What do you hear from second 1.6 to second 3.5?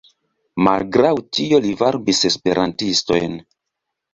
li varbis Esperantistojn.